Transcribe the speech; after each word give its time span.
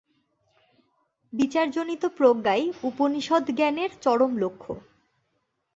বিচারজনিত 1.33 2.03
প্রজ্ঞাই 2.17 2.63
উপনিষদ্-জ্ঞানের 2.83 3.91
চরম 4.01 4.31
লক্ষ্য। 4.37 4.71